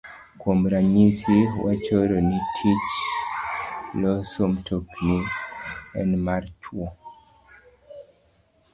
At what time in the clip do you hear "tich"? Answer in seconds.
2.55-2.87